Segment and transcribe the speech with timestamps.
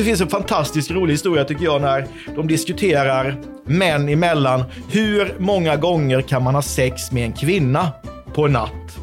[0.00, 4.64] Det finns en fantastiskt rolig historia tycker jag när de diskuterar män emellan.
[4.90, 7.92] Hur många gånger kan man ha sex med en kvinna
[8.34, 8.98] på en natt?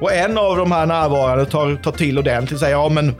[0.00, 3.14] Och en av de här närvarande tar, tar till ordentligt och säger ja men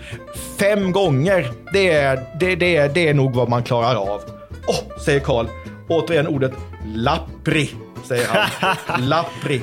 [0.59, 4.21] fem gånger, det är, det, det, det är nog vad man klarar av.
[4.67, 5.47] Åh, oh, säger Karl.
[5.89, 6.53] Återigen ordet
[6.95, 7.71] lappri,
[8.09, 9.09] säger han.
[9.09, 9.63] lappri.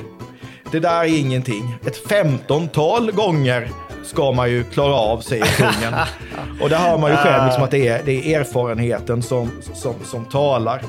[0.72, 1.74] Det där är ingenting.
[1.86, 3.68] Ett femtontal gånger
[4.08, 5.94] ska man ju klara av, säger kungen.
[6.60, 9.94] Och där hör man ju själv liksom att det är, det är erfarenheten som, som,
[10.04, 10.82] som talar.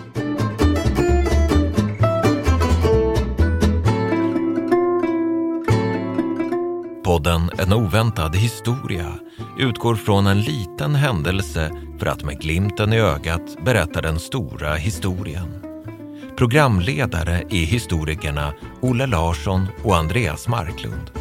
[7.04, 9.14] Podden En oväntad historia
[9.58, 15.64] utgår från en liten händelse för att med glimten i ögat berätta den stora historien.
[16.38, 21.19] Programledare är historikerna Olle Larsson och Andreas Marklund.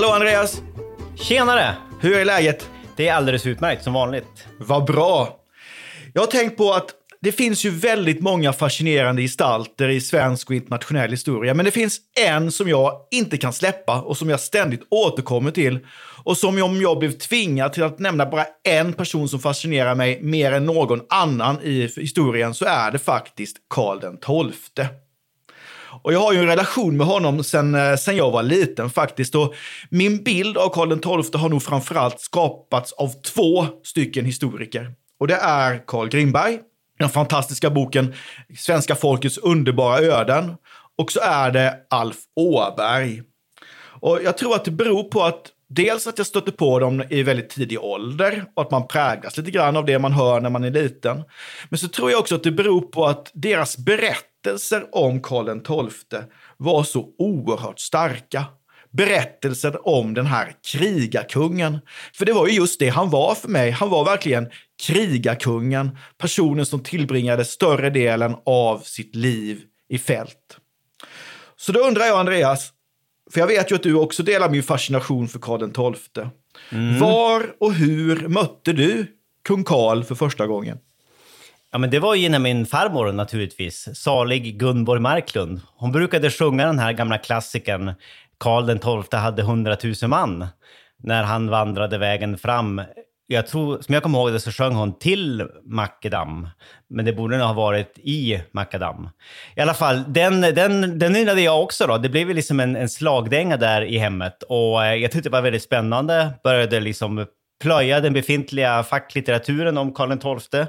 [0.00, 0.62] Hallå Andreas!
[1.16, 1.76] Tjenare!
[2.00, 2.68] Hur är läget?
[2.96, 4.46] Det är alldeles utmärkt som vanligt.
[4.58, 5.36] Vad bra!
[6.14, 10.56] Jag har tänkt på att det finns ju väldigt många fascinerande gestalter i svensk och
[10.56, 14.82] internationell historia, men det finns en som jag inte kan släppa och som jag ständigt
[14.90, 15.78] återkommer till.
[16.24, 20.22] Och som om jag blev tvingad till att nämna bara en person som fascinerar mig
[20.22, 24.86] mer än någon annan i historien så är det faktiskt Karl den XII.
[26.02, 29.34] Och jag har ju en relation med honom sen, eh, sen jag var liten faktiskt.
[29.34, 29.54] Och
[29.90, 34.92] min bild av Karl XII har nog framförallt skapats av två stycken historiker.
[35.20, 36.58] Och det är Carl Grimberg,
[36.98, 38.14] den fantastiska boken
[38.58, 40.54] Svenska folkets underbara öden.
[40.98, 43.22] Och så är det Alf Åberg.
[44.00, 47.22] Och jag tror att det beror på att dels att jag stötte på dem i
[47.22, 50.64] väldigt tidig ålder och att man präglas lite grann av det man hör när man
[50.64, 51.22] är liten.
[51.68, 54.29] Men så tror jag också att det beror på att deras berättelser
[54.92, 56.20] om Karl XII
[56.56, 58.44] var så oerhört starka.
[58.92, 61.78] Berättelsen om den här krigarkungen.
[62.14, 63.70] För det var ju just det han var för mig.
[63.70, 64.50] Han var verkligen
[64.82, 70.56] krigarkungen, personen som tillbringade större delen av sitt liv i fält.
[71.56, 72.72] Så då undrar jag, Andreas,
[73.32, 76.24] för jag vet ju att du också delar min fascination för Karl XII.
[76.72, 76.98] Mm.
[76.98, 79.06] Var och hur mötte du
[79.44, 80.78] kung Karl för första gången?
[81.72, 85.60] Ja, men det var genom min farmor naturligtvis, salig Gunborg Marklund.
[85.76, 87.92] Hon brukade sjunga den här gamla klassikern
[88.38, 90.46] Karl XII hade hundratusen man
[91.02, 92.82] när han vandrade vägen fram
[93.32, 96.48] jag tror, som jag kommer ihåg det så sjöng hon till Macadam,
[96.88, 99.08] men det borde nog ha varit i Macadam.
[99.56, 101.98] I alla fall, den, den, den nynnade jag också då.
[101.98, 105.42] Det blev liksom en, en slagdänga där i hemmet och eh, jag tyckte det var
[105.42, 106.30] väldigt spännande.
[106.44, 107.26] Började liksom
[107.62, 110.66] plöja den befintliga facklitteraturen om Karl XII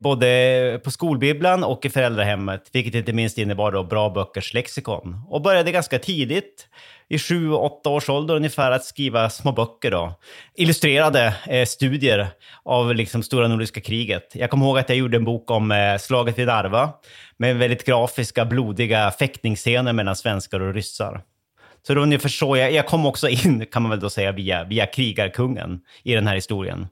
[0.00, 5.22] både på skolbibblan och i föräldrahemmet, vilket inte minst innebar då bra böckers lexikon.
[5.28, 6.68] Och började ganska tidigt
[7.08, 10.14] i sju, åtta års ålder ungefär att skriva små böcker då.
[10.56, 12.28] Illustrerade eh, studier
[12.62, 14.32] av liksom stora nordiska kriget.
[14.34, 16.92] Jag kommer ihåg att jag gjorde en bok om eh, slaget vid Narva
[17.36, 21.22] med väldigt grafiska, blodiga fäktningsscener mellan svenskar och ryssar.
[21.86, 24.32] Så det var ungefär så jag, jag kom också in, kan man väl då säga,
[24.32, 26.86] via, via krigarkungen i den här historien.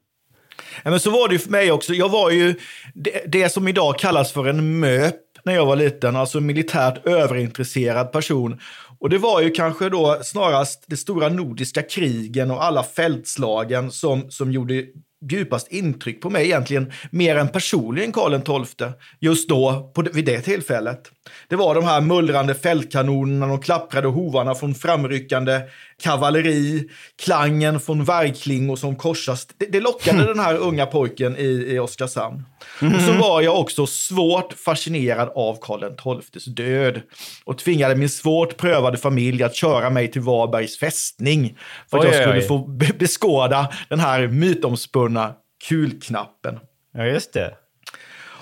[0.84, 1.95] Men så var det ju för mig också.
[1.95, 2.55] Jag var ju
[2.95, 5.15] det, det som idag kallas för en MÖP
[5.45, 8.61] när jag var liten, alltså en militärt överintresserad person.
[9.01, 14.31] Och det var ju kanske då snarast de stora nordiska krigen och alla fältslagen som,
[14.31, 14.84] som gjorde
[15.31, 18.89] djupast intryck på mig egentligen, mer än personligen Karl XII,
[19.21, 21.10] just då, på, vid det tillfället.
[21.48, 25.60] Det var de här mullrande fältkanonerna, de klapprade hovarna från framryckande
[26.03, 26.89] kavalleri,
[27.22, 29.47] klangen från värjklingor som korsas.
[29.57, 32.45] Det, det lockade den här unga pojken i, i Oskarshamn.
[32.83, 32.95] Mm.
[32.95, 37.01] Och så var jag också svårt fascinerad av Karl XIIs död
[37.45, 41.59] och tvingade min svårt prövade familj att köra mig till Varbergs fästning
[41.91, 42.47] för att oj, jag skulle oj.
[42.47, 42.59] få
[42.98, 45.33] beskåda den här mytomspunna
[45.69, 46.59] kulknappen.
[46.95, 47.54] Ja, just det.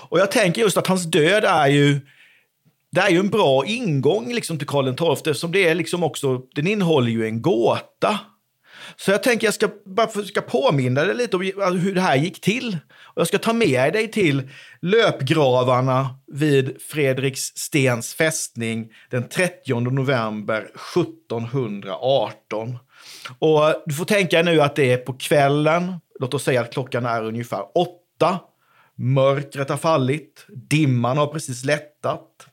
[0.09, 1.99] Och jag tänker just att hans död är ju
[2.97, 6.41] det är ju en bra ingång liksom till Karl XII eftersom det är liksom också,
[6.55, 8.19] den innehåller ju en gåta.
[8.95, 12.15] Så jag tänker jag ska bara försöka påminna dig lite om alltså hur det här
[12.15, 12.77] gick till.
[13.03, 14.49] Och jag ska ta med dig till
[14.81, 22.77] löpgravarna vid Fredrikstens fästning den 30 november 1718.
[23.39, 25.93] Och du får tänka nu att det är på kvällen.
[26.19, 28.39] Låt oss säga att klockan är ungefär åtta.
[28.95, 30.45] Mörkret har fallit.
[30.49, 32.47] Dimman har precis lättat.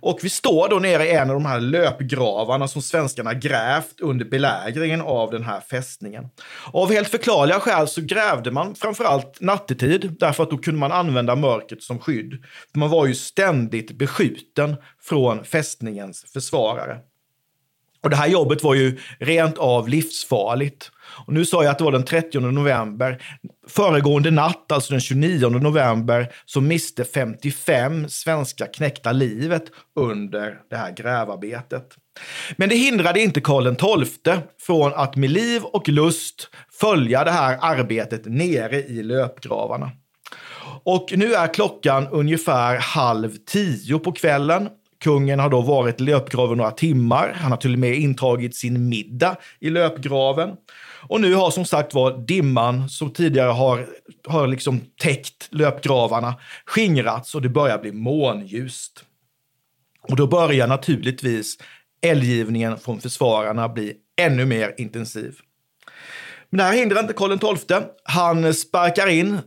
[0.00, 4.24] Och vi står då nere i en av de här löpgravarna som svenskarna grävt under
[4.24, 6.28] belägringen av den här fästningen.
[6.72, 11.36] Av helt förklarliga skäl så grävde man framförallt nattetid, därför att då kunde man använda
[11.36, 12.44] mörkret som skydd.
[12.74, 16.98] Man var ju ständigt beskjuten från fästningens försvarare.
[18.02, 20.90] Och det här jobbet var ju rent av livsfarligt.
[21.26, 23.22] Och nu sa jag att det var den 30 november.
[23.68, 29.64] Föregående natt, alltså den 29 november, så miste 55 svenska knäckta livet
[29.96, 31.96] under det här grävarbetet.
[32.56, 36.48] Men det hindrade inte Karl XII från att med liv och lust
[36.80, 39.90] följa det här arbetet nere i löpgravarna.
[40.84, 44.68] Och nu är klockan ungefär halv tio på kvällen
[45.00, 47.32] Kungen har då varit i löpgraven några timmar.
[47.34, 50.50] Han har till och med intagit sin middag i löpgraven.
[51.00, 53.86] Och nu har som sagt var dimman som tidigare har,
[54.26, 56.34] har liksom täckt löpgravarna
[56.66, 59.04] skingrats och det börjar bli månljust.
[60.02, 61.58] Och då börjar naturligtvis
[62.02, 65.34] eldgivningen från försvararna bli ännu mer intensiv.
[66.50, 67.76] Men det här hindrar inte Karl XII.
[68.04, 69.38] Han sparkar in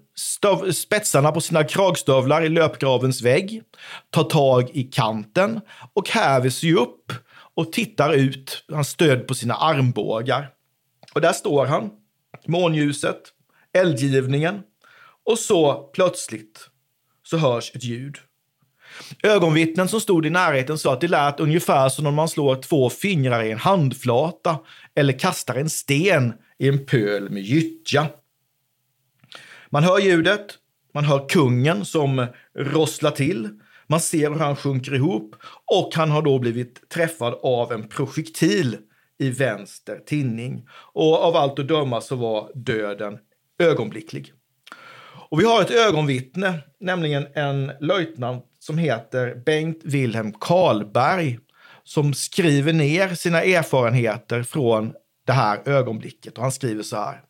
[0.74, 3.64] spetsarna på sina kragstövlar i löpgravens vägg,
[4.10, 5.62] tar tag i kanten
[5.94, 7.14] och häver sig upp
[7.56, 10.50] och tittar ut, han stöd på sina armbågar.
[11.14, 11.90] Och där står han,
[12.48, 13.22] månljuset,
[13.74, 14.62] eldgivningen
[15.26, 16.70] och så plötsligt
[17.24, 18.18] så hörs ett ljud.
[19.24, 22.90] Ögonvittnen som stod i närheten sa att det lät ungefär som när man slår två
[22.90, 24.60] fingrar i en handflata
[24.96, 28.08] eller kastar en sten i en pöl med gyttja.
[29.70, 30.58] Man hör ljudet,
[30.94, 33.50] man hör kungen som rosslar till,
[33.88, 35.36] man ser hur han sjunker ihop
[35.66, 38.78] och han har då blivit träffad av en projektil
[39.22, 40.68] i vänster tinning.
[40.94, 43.18] Och av allt att döma så var döden
[43.60, 44.34] ögonblicklig.
[45.30, 51.40] Och vi har ett ögonvittne, nämligen en löjtnant som heter Bengt Wilhelm Karlberg
[51.84, 54.94] som skriver ner sina erfarenheter från
[55.26, 56.38] det här ögonblicket.
[56.38, 57.22] Och han skriver så här.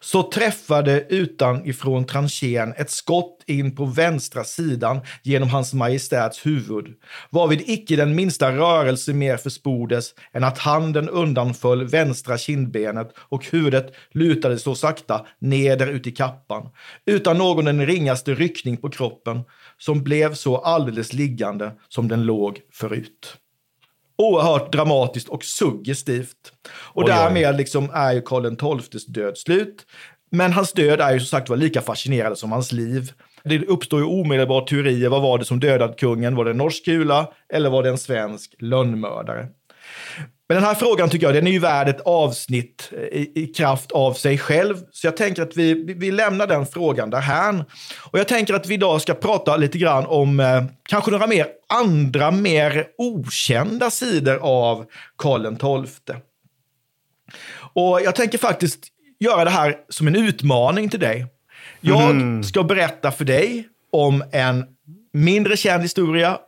[0.00, 6.86] Så träffade utanifrån tranchén ett skott in på vänstra sidan genom hans majestäts huvud,
[7.30, 13.94] varvid icke den minsta rörelse mer förspordes än att handen undanföll vänstra kindbenet och huvudet
[14.12, 16.68] lutade så sakta neder ut i kappan,
[17.06, 19.40] utan någon den ringaste ryckning på kroppen,
[19.78, 23.41] som blev så alldeles liggande som den låg förut
[24.18, 26.52] oerhört dramatiskt och suggestivt.
[26.72, 29.86] Och oj, därmed liksom är ju Karl XIIs död slut.
[30.30, 33.12] Men hans död är ju som sagt var lika fascinerande som hans liv.
[33.44, 35.08] Det uppstår ju omedelbart teorier.
[35.08, 36.36] Vad var det som dödade kungen?
[36.36, 39.48] Var det en norsk kula eller var det en svensk lönnmördare?
[40.52, 43.46] Men den här frågan tycker jag den är ju värd ett avsnitt eh, i, i,
[43.46, 44.76] kraft av sig själv.
[44.90, 47.64] Så jag tänker att vi, vi, vi lämnar den frågan därhän.
[48.10, 51.46] Och jag tänker att vi idag ska prata lite grann om eh, kanske några mer
[51.68, 54.84] andra, mer okända sidor av
[55.18, 56.16] Karl XII.
[57.74, 58.84] Och jag tänker faktiskt
[59.20, 61.26] göra det här som en utmaning till dig.
[61.80, 62.42] Jag mm.
[62.42, 64.64] ska berätta för dig om en
[65.12, 66.38] mindre känd historia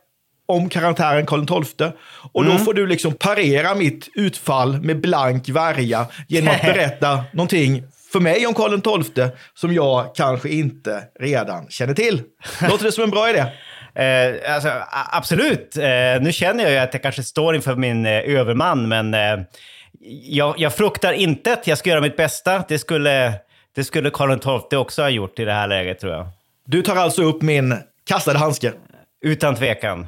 [0.45, 1.91] om karaktären Karl XII.
[2.31, 2.57] Och mm.
[2.57, 8.19] då får du liksom parera mitt utfall med blank värja genom att berätta någonting för
[8.19, 12.21] mig om Karl XII som jag kanske inte redan känner till.
[12.69, 13.45] Låter det som en bra idé?
[13.97, 14.69] Eh, alltså,
[15.11, 15.77] absolut.
[15.77, 19.45] Eh, nu känner jag ju att jag kanske står inför min eh, överman, men eh,
[20.23, 22.63] jag, jag fruktar inte jag ska göra mitt bästa.
[22.67, 23.33] Det skulle,
[23.75, 26.27] det skulle Karl XII också ha gjort i det här läget, tror jag.
[26.65, 27.75] Du tar alltså upp min
[28.07, 28.73] kastade handske?
[29.25, 30.07] Utan tvekan.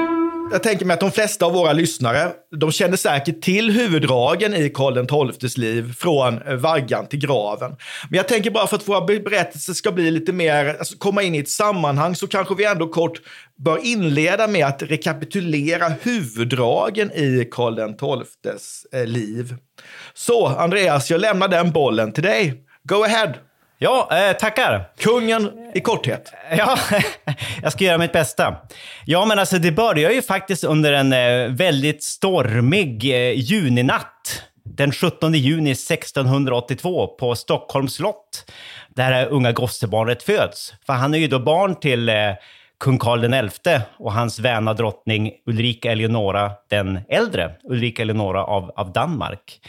[0.51, 4.69] Jag tänker mig att de flesta av våra lyssnare, de känner säkert till huvuddragen i
[4.69, 7.75] Karl XIIs liv från eh, vaggan till graven.
[8.09, 11.35] Men jag tänker bara för att våra berättelser ska bli lite mer, alltså komma in
[11.35, 13.21] i ett sammanhang så kanske vi ändå kort
[13.57, 19.55] bör inleda med att rekapitulera huvuddragen i Karl XIIs eh, liv.
[20.13, 22.63] Så Andreas, jag lämnar den bollen till dig.
[22.83, 23.33] Go ahead!
[23.83, 24.89] Ja, eh, tackar.
[24.99, 26.33] Kungen i korthet.
[26.57, 26.77] Ja,
[27.61, 28.55] jag ska göra mitt bästa.
[29.05, 34.43] Ja, men alltså det börjar ju faktiskt under en eh, väldigt stormig eh, juninatt.
[34.63, 38.51] Den 17 juni 1682 på Stockholms slott.
[38.89, 40.73] Där det unga gossebarnet föds.
[40.85, 42.15] För han är ju då barn till eh,
[42.81, 48.93] kung Karl XI och hans väna drottning Ulrika Eleonora den äldre, Ulrika Eleonora av, av
[48.93, 49.59] Danmark.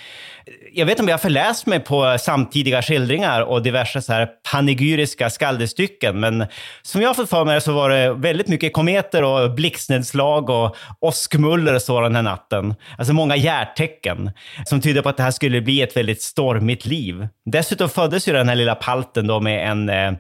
[0.73, 4.29] Jag vet inte om jag har förläst mig på samtidiga skildringar och diverse så här
[4.53, 6.47] panegyriska skaldestycken, men
[6.83, 10.77] som jag har fått för mig så var det väldigt mycket kometer och blixtnedslag och
[11.01, 12.75] åskmuller och så den här natten.
[12.99, 14.31] Alltså många hjärtecken
[14.65, 17.29] som tyder på att det här skulle bli ett väldigt stormigt liv.
[17.45, 20.13] Dessutom föddes ju den här lilla palten då med en eh,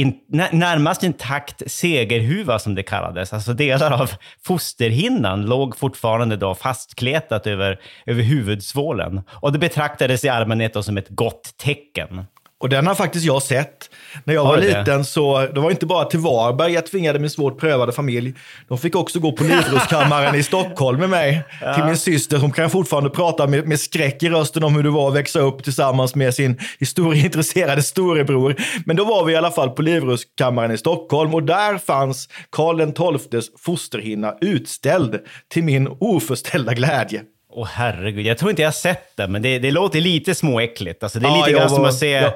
[0.00, 0.14] in,
[0.52, 3.32] närmast intakt segerhuva som det kallades.
[3.32, 4.10] Alltså delar av
[4.42, 9.20] fosterhinnan låg fortfarande då fastkletat över, över huvudsvålen.
[9.30, 12.24] Och det betraktades i allmänhet som ett gott tecken.
[12.60, 13.90] Och den har faktiskt jag sett.
[14.24, 14.78] När jag var det?
[14.78, 18.34] liten så, det var inte bara till Varberg jag tvingade min svårt prövade familj.
[18.68, 21.42] De fick också gå på Livrustkammaren i Stockholm med mig.
[21.74, 24.90] Till min syster som kan fortfarande prata med, med skräck i rösten om hur det
[24.90, 28.56] var att växa upp tillsammans med sin historieintresserade storebror.
[28.86, 33.18] Men då var vi i alla fall på Livrustkammaren i Stockholm och där fanns Karl
[33.18, 37.22] XIIs fosterhinna utställd till min oförställda glädje.
[37.52, 41.02] Åh herregud, jag tror inte jag har sett det, men det, det låter lite småäckligt.
[41.02, 42.30] Alltså, det är Ja, lite grann som att se...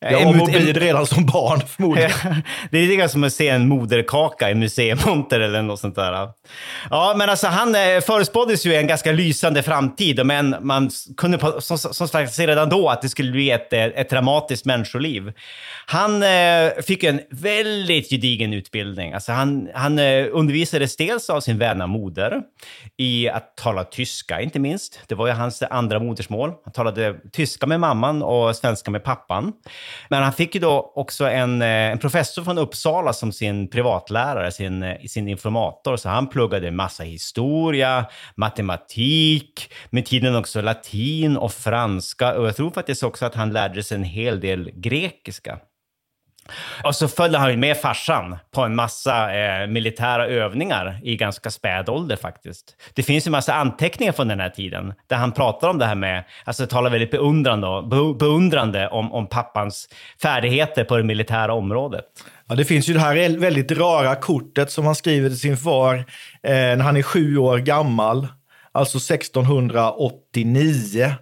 [0.00, 2.10] jag- Jag var mut- morbid redan som barn förmodligen.
[2.70, 6.28] det är lite grann som att se en moderkaka i museimonter eller något sånt där.
[6.90, 11.78] Ja, men alltså han eh, förespåddes ju en ganska lysande framtid, men man kunde som,
[11.78, 15.32] som sagt se redan då att det skulle bli ett, eh, ett dramatiskt människoliv.
[15.86, 19.12] Han eh, fick en väldigt gedigen utbildning.
[19.12, 22.40] Alltså han, han eh, undervisades dels av sin väna moder
[22.96, 25.00] i att tala tyska, inte minst.
[25.06, 26.50] Det var ju hans andra modersmål.
[26.64, 29.52] Han talade tyska med mamman och svenska med pappan.
[30.08, 34.52] Men han fick ju då också en, eh, en professor från Uppsala som sin privatlärare,
[34.52, 35.96] sin, eh, sin informator.
[35.96, 42.34] Så han pluggade massa historia, matematik, med tiden också latin och franska.
[42.34, 45.58] Och jag tror faktiskt också att han lärde sig en hel del grekiska.
[46.84, 51.50] Och så följde han ju med farsan på en massa eh, militära övningar i ganska
[51.50, 52.76] späd ålder faktiskt.
[52.94, 55.94] Det finns ju massa anteckningar från den här tiden där han pratar om det här
[55.94, 59.88] med, alltså talar väldigt beundrande, och- be, beundrande om, om pappans
[60.22, 62.04] färdigheter på det militära området.
[62.48, 65.94] Ja, det finns ju det här väldigt rara kortet som han skriver till sin far
[65.96, 66.04] eh,
[66.52, 68.28] när han är sju år gammal,
[68.72, 71.14] alltså 1689.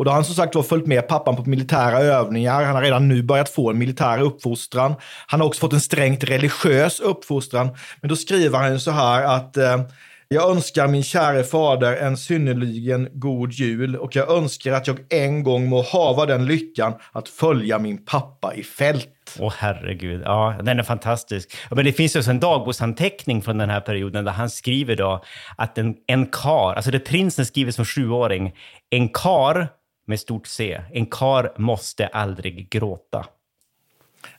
[0.00, 2.64] Och då har han som sagt var följt med pappan på militära övningar.
[2.64, 4.94] Han har redan nu börjat få en militär uppfostran.
[5.26, 7.68] Han har också fått en strängt religiös uppfostran.
[8.00, 9.80] Men då skriver han ju så här att eh,
[10.28, 15.42] jag önskar min käre fader en synnerligen god jul och jag önskar att jag en
[15.42, 19.36] gång må hava den lyckan att följa min pappa i fält.
[19.38, 21.56] Åh herregud, ja, den är fantastisk.
[21.70, 25.22] Men det finns också en dagboksanteckning från den här perioden där han skriver då
[25.56, 28.54] att en, en kar, alltså det prinsen skriver som sjuåring,
[28.90, 29.68] en kar
[30.10, 33.26] med stort C, en kar måste aldrig gråta.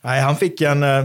[0.00, 1.04] Nej, han fick en, eh,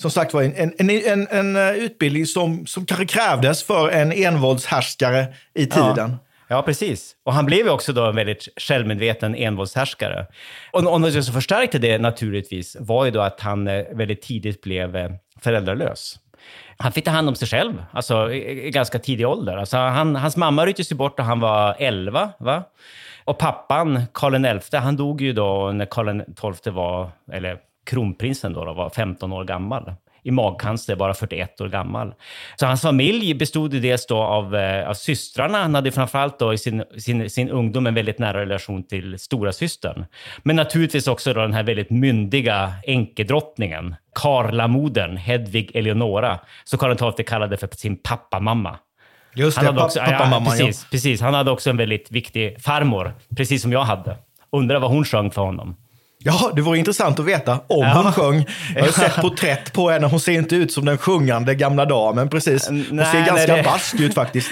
[0.00, 4.12] som sagt var, en, en, en, en, eh, utbildning som, som kanske krävdes för en
[4.12, 6.16] envåldshärskare i tiden.
[6.48, 7.16] Ja, precis.
[7.24, 10.26] Och han blev ju också då en väldigt självmedveten envåldshärskare.
[10.70, 14.62] Och, och något som förstärkte det naturligtvis var ju då att han eh, väldigt tidigt
[14.62, 16.18] blev föräldralös.
[16.76, 19.56] Han fick ta hand om sig själv, alltså i, i ganska tidig ålder.
[19.56, 22.64] Alltså, han, hans mamma rycktes ju bort när han var 11, va?
[23.24, 28.64] Och pappan, Karl XI, han dog ju då när Karl XII var, eller kronprinsen då,
[28.64, 29.92] då var 15 år gammal
[30.24, 32.14] i magcancer, bara 41 år gammal.
[32.56, 35.58] Så hans familj bestod ju dels då av, eh, av systrarna.
[35.58, 39.52] Han hade framförallt då i sin, sin, sin ungdom en väldigt nära relation till stora
[39.52, 40.04] systern.
[40.42, 43.96] Men naturligtvis också då den här väldigt myndiga änkedrottningen.
[44.14, 48.78] Karlamodern, Hedvig Eleonora, som Karl XII kallade för sin pappamamma.
[49.34, 50.58] Just Han det, hade papp, också, pappamamman.
[50.58, 51.20] ja, precis, precis.
[51.20, 54.16] Han hade också en väldigt viktig farmor, precis som jag hade.
[54.52, 55.76] Undrar vad hon sjöng för honom.
[56.26, 58.02] Ja, det vore intressant att veta om Ja.
[58.02, 58.46] hon sjöng.
[58.74, 60.06] Jag har sett porträtt på henne.
[60.06, 62.66] Hon ser inte ut som den sjungande gamla damen precis.
[62.68, 64.50] Hon Nej, ser ganska barsk ut faktiskt.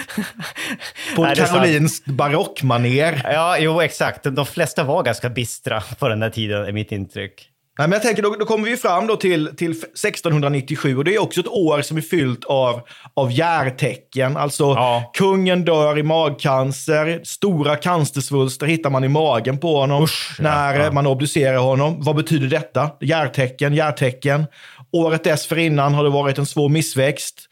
[1.17, 1.37] På Nej.
[1.37, 3.21] Karolinskt barockmanér.
[3.25, 4.25] Ja, jo, exakt.
[4.25, 7.49] De flesta var ganska bistra på den där tiden, är mitt intryck.
[7.79, 11.15] Nej, men jag tänker, då, då kommer vi fram då till, till 1697 och det
[11.15, 12.81] är också ett år som är fyllt av,
[13.15, 14.37] av järtecken.
[14.37, 15.11] Alltså, Ja.
[15.15, 20.07] kungen dör i magcancer, stora cancersvulster hittar man i magen på honom
[20.39, 20.93] när ja, ja.
[20.93, 21.97] man obducerar honom.
[21.99, 22.91] Vad betyder detta?
[23.01, 24.47] Järtecken, järtecken.
[24.93, 27.49] Året dessförinnan har det varit en svår missväxt.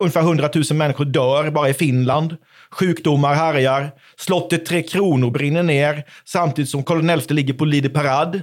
[0.00, 2.36] Ungefär 100 000 människor dör bara i Finland.
[2.70, 3.90] Sjukdomar härjar.
[4.16, 8.42] Slottet Tre Kronor brinner ner samtidigt som Karl XI ligger på Lide parad.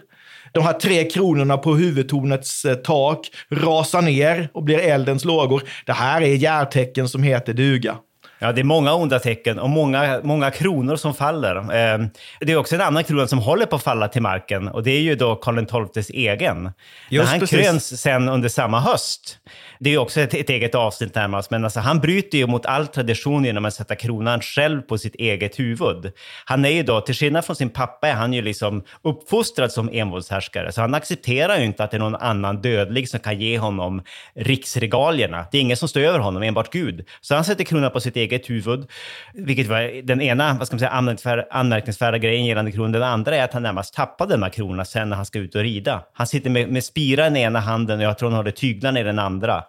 [0.52, 5.64] De här tre kronorna på huvudtornets eh, tak rasar ner och blir eldens lågor.
[5.86, 7.98] Det här är järtecken som heter duga.
[8.44, 11.56] Ja, det är många onda tecken och många, många kronor som faller.
[11.56, 12.00] Eh,
[12.40, 14.92] det är också en annan krona som håller på att falla till marken och det
[14.92, 16.72] är ju då Karl XIIs egen.
[17.10, 17.60] Just När han precis.
[17.60, 19.38] kröns sen under samma höst.
[19.80, 22.66] Det är ju också ett, ett eget avsnitt närmast, men alltså, han bryter ju mot
[22.66, 26.12] all tradition genom att sätta kronan själv på sitt eget huvud.
[26.46, 29.90] Han är ju då, till skillnad från sin pappa, är han ju liksom uppfostrad som
[29.94, 33.58] envåldshärskare, så han accepterar ju inte att det är någon annan dödlig som kan ge
[33.58, 34.04] honom
[34.36, 35.46] riksregalierna.
[35.52, 37.06] Det är ingen som står över honom, enbart Gud.
[37.22, 38.90] Så han sätter kronan på sitt eget eget huvud,
[39.34, 42.92] vilket var den ena vad ska man säga, anmärkningsvärda, anmärkningsvärda grejen gällande kronan.
[42.92, 45.56] Den andra är att han närmast tappade de här kronorna sen när han ska ut
[45.56, 46.04] och rida.
[46.14, 49.00] Han sitter med, med spira i den ena handen och jag tror han har tyglarna
[49.00, 49.64] i den andra.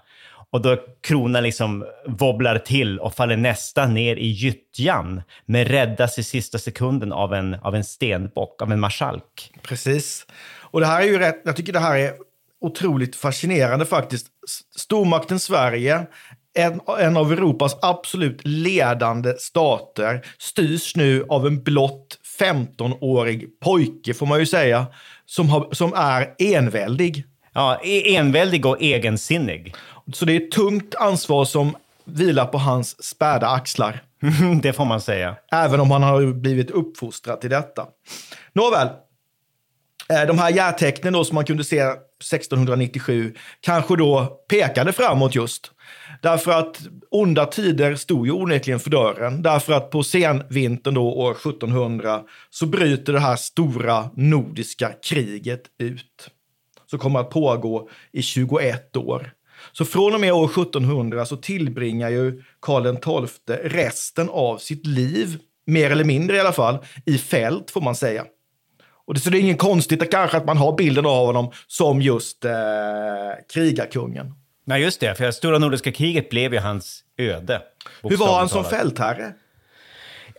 [0.50, 6.25] Och då kronan liksom wobblar till och faller nästan ner i gyttjan, men räddas i
[6.25, 9.52] sista sekunden av en, av en stenbock, av en marskalk.
[9.63, 10.26] Precis.
[10.60, 12.13] Och det här är ju rätt, jag tycker det här är
[12.60, 14.26] otroligt fascinerande faktiskt.
[14.76, 16.06] Stormakten Sverige,
[16.54, 24.26] en, en av Europas absolut ledande stater, styrs nu av en blott 15-årig pojke, får
[24.26, 24.86] man ju säga,
[25.26, 27.25] som, har, som är enväldig.
[27.52, 29.75] Ja, e- enväldig och egensinnig.
[30.12, 34.02] Så det är ett tungt ansvar som vilar på hans späda axlar.
[34.62, 35.36] det får man säga.
[35.52, 37.86] Även om han har blivit uppfostrad till detta.
[38.52, 38.88] Nåväl,
[40.08, 41.82] eh, de här järtecknen då som man kunde se
[42.23, 45.71] 1697 kanske då pekade framåt just.
[46.23, 46.80] Därför att
[47.11, 49.43] onda tider stod ju onekligen för dörren.
[49.43, 56.28] Därför att på senvintern då år 1700 så bryter det här stora nordiska kriget ut.
[56.87, 59.32] Som kommer att pågå i 21 år.
[59.73, 65.39] Så från och med år 1700 så tillbringar ju Karl XII resten av sitt liv,
[65.67, 68.25] mer eller mindre i alla fall, i fält får man säga.
[69.13, 71.53] Och det, så det är inget konstigt att kanske att man har bilden av honom
[71.67, 72.53] som just eh,
[73.55, 74.35] krigarkungen.
[74.65, 75.15] Nej, just det.
[75.15, 77.63] För stora nordiska kriget blev ju hans öde.
[78.03, 79.33] Hur var han som fältherre?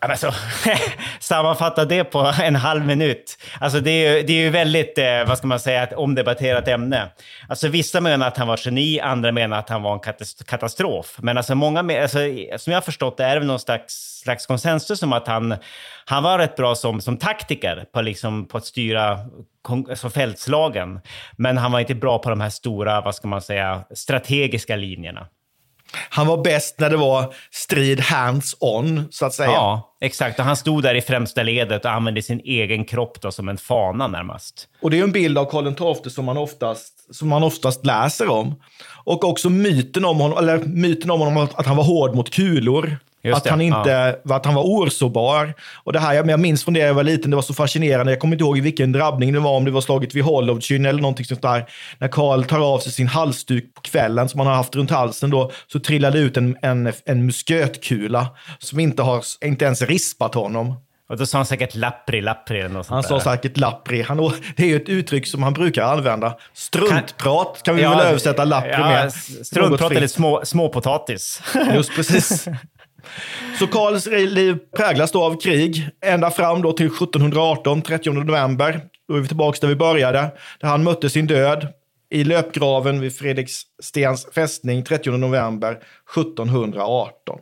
[0.09, 0.33] Alltså,
[1.19, 3.37] sammanfatta det på en halv minut.
[3.59, 6.67] Alltså det är ju, det är ju väldigt, eh, vad ska man säga, ett omdebatterat
[6.67, 7.09] ämne.
[7.49, 10.13] Alltså vissa menar att han var geni, andra menar att han var en
[10.45, 11.15] katastrof.
[11.17, 12.17] Men alltså många, alltså,
[12.57, 15.55] som jag har förstått det är det någon slags, slags konsensus om att han,
[16.05, 19.19] han var rätt bra som, som taktiker på, liksom, på att styra
[19.89, 20.99] alltså fältslagen.
[21.37, 25.27] Men han var inte bra på de här stora, vad ska man säga, strategiska linjerna.
[26.09, 29.51] Han var bäst när det var strid hands-on, så att säga.
[29.51, 30.39] Ja, exakt.
[30.39, 33.57] Och han stod där i främsta ledet och använde sin egen kropp då som en
[33.57, 34.67] fana närmast.
[34.81, 38.29] Och det är en bild av Karl XII som man oftast, som man oftast läser
[38.29, 38.55] om.
[39.05, 42.97] Och också myten om honom, eller myten om honom att han var hård mot kulor.
[43.23, 45.53] Just att det, han, inte, att han var orsårbar.
[45.83, 48.11] Och det här, jag, minns från det jag var liten, det var så fascinerande.
[48.11, 51.01] Jag kommer inte ihåg vilken drabbning det var, om det var slaget vid Hollowkyn eller
[51.01, 51.65] någonting sånt där.
[51.97, 55.29] När Karl tar av sig sin halsduk på kvällen som han har haft runt halsen
[55.29, 58.27] då, så trillade ut en, en, en muskötkula
[58.59, 60.75] som inte har inte ens rispat honom.
[61.09, 64.01] Och då sa han säkert lappri, lappri eller något Han sa säkert lappri.
[64.01, 66.37] Han, det är ju ett uttryck som han brukar använda.
[66.53, 69.13] Struntprat kan vi väl översätta lappri ja, med.
[69.13, 71.41] Struntprat eller små, småpotatis.
[71.73, 72.47] Just precis.
[73.59, 78.81] Så Karls liv präglas då av krig ända fram då till 1718, 30 november.
[79.07, 80.31] Då är vi tillbaka där vi började.
[80.59, 81.67] Där han mötte sin död
[82.09, 87.39] i löpgraven vid Fredrikstens fästning 30 november 1718.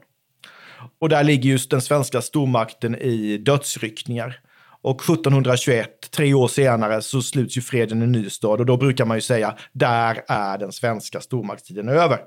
[1.00, 4.40] Och där ligger just den svenska stormakten i dödsryckningar.
[4.84, 9.18] Och 1721, tre år senare, så sluts ju freden i Nystad och då brukar man
[9.18, 12.20] ju säga där är den svenska stormaktstiden över.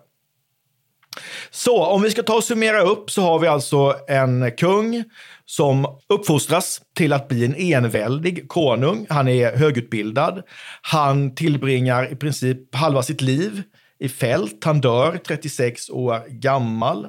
[1.50, 5.04] Så om vi ska ta och summera upp så har vi alltså en kung
[5.46, 9.06] som uppfostras till att bli en enväldig konung.
[9.08, 10.42] Han är högutbildad.
[10.82, 13.62] Han tillbringar i princip halva sitt liv
[13.98, 14.64] i fält.
[14.64, 17.06] Han dör 36 år gammal.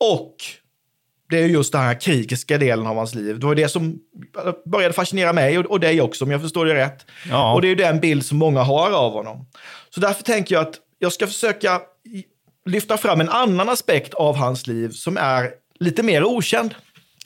[0.00, 0.36] Och
[1.30, 3.38] det är just den här krigiska delen av hans liv.
[3.38, 3.98] Det var det som
[4.64, 7.06] började fascinera mig och, dig också, om jag förstår det rätt.
[7.30, 7.54] Ja.
[7.54, 9.46] Och det är den bild som många har av honom.
[9.90, 11.80] Så därför tänker jag att jag ska försöka
[12.66, 15.50] lyfta fram en annan aspekt av hans liv som är
[15.80, 16.74] lite mer okänd.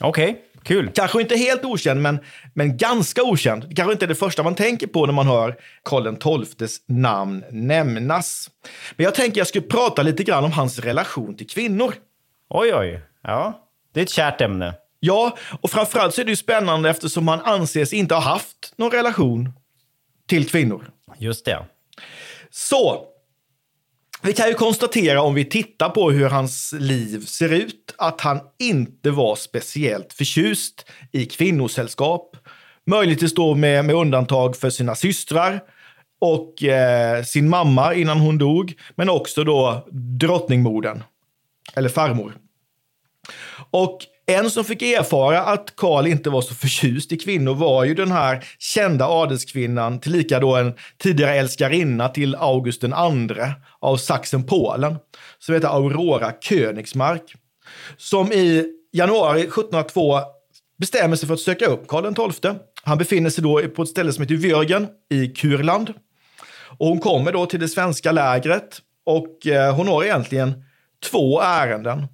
[0.01, 0.89] Okej, okay, kul.
[0.95, 2.19] Kanske inte helt okänd, men,
[2.53, 3.65] men ganska okänd.
[3.69, 7.43] Det kanske inte är det första man tänker på när man hör Karl XIIs namn
[7.51, 8.49] nämnas.
[8.95, 11.93] Men jag tänker jag skulle prata lite grann om hans relation till kvinnor.
[12.49, 13.01] Oj, oj.
[13.23, 14.73] Ja, det är ett kärt ämne.
[14.99, 18.91] Ja, och framförallt så är det ju spännande eftersom han anses inte ha haft någon
[18.91, 19.53] relation
[20.27, 20.89] till kvinnor.
[21.17, 21.65] Just det.
[22.49, 23.05] Så,
[24.21, 28.39] vi kan ju konstatera om vi tittar på hur hans liv ser ut att han
[28.59, 32.37] inte var speciellt förtjust i kvinnosällskap.
[32.85, 35.61] Möjligtvis då med, med undantag för sina systrar
[36.19, 41.03] och eh, sin mamma innan hon dog, men också då drottningmodern,
[41.75, 42.33] eller farmor.
[43.71, 43.99] Och
[44.33, 48.11] en som fick erfara att Karl inte var så förtjust i kvinnor var ju den
[48.11, 54.95] här kända adelskvinnan, tillika då en tidigare älskarinna till August den andre av Sachsen-Polen,
[55.39, 57.33] som heter Aurora Königsmark,
[57.97, 60.19] som i januari 1702
[60.77, 62.51] bestämmer sig för att söka upp Karl XII.
[62.83, 65.93] Han befinner sig då på ett ställe som heter Vörgen i Kurland.
[66.77, 70.63] Och hon kommer då till det svenska lägret och eh, hon har egentligen
[71.11, 72.07] två ärenden.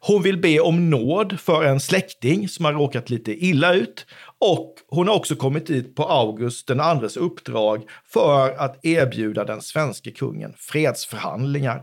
[0.00, 4.06] Hon vill be om nåd för en släkting som har råkat lite illa ut.
[4.38, 7.82] Och hon har också kommit dit på August den andres uppdrag
[8.12, 11.82] för att erbjuda den svenska kungen fredsförhandlingar.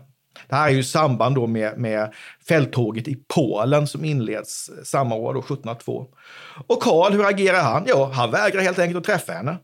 [0.49, 2.13] Det här är ju samband då med, med
[2.47, 6.08] fälttåget i Polen som inleds samma år, då, 1702.
[6.67, 7.84] Och Karl, hur agerar han?
[7.88, 9.58] Ja, han vägrar helt enkelt att träffa henne.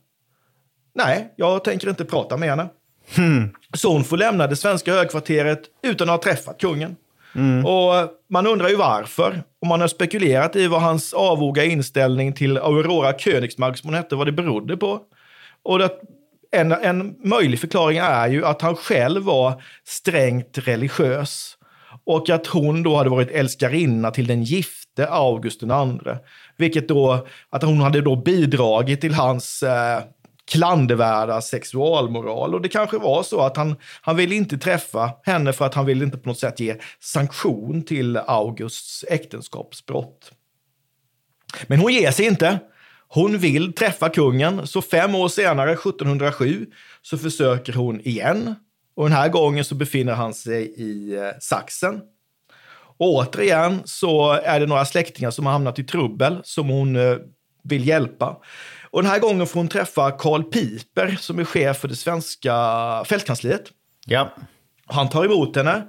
[0.96, 2.70] Nej, jag tänker inte prata med henne.
[3.16, 3.50] Hmm.
[3.74, 6.96] Så hon får lämna det svenska högkvarteret utan att ha träffat kungen.
[7.36, 7.66] Mm.
[7.66, 7.94] Och
[8.30, 9.44] man undrar ju varför.
[9.62, 14.16] Och man har spekulerat i vad hans avoga inställning till Aurora Königsmark, som hon hette,
[14.16, 15.00] vad det berodde på.
[15.64, 15.90] Och det,
[16.52, 21.58] en, en möjlig förklaring är ju att han själv var strängt religiös.
[22.06, 25.70] Och att hon då hade varit älskarinna till den gifte August II.
[26.58, 30.04] Vilket då, att hon hade då bidragit till hans eh,
[30.52, 32.56] klandervärda sexualmoral.
[32.56, 35.86] Och det kanske var så att han, han ville inte träffa henne för att han
[35.86, 40.32] ville inte på något sätt ge sanktion till Augusts äktenskapsbrott.
[41.68, 42.60] Men hon ger sig inte.
[43.08, 46.66] Hon vill träffa kungen, så fem år senare, 1707,
[47.02, 48.56] så försöker hon igen.
[48.96, 52.02] Och den här gången så befinner han sig i eh, Sachsen.
[52.98, 57.18] Och återigen så är det några släktingar som har hamnat i trubbel som hon eh,
[57.64, 58.38] vill hjälpa.
[58.94, 62.54] Och den här gången får hon träffa Karl Piper som är chef för det svenska
[63.06, 63.64] fältkansliet.
[64.06, 64.34] Ja.
[64.86, 65.84] Han tar emot henne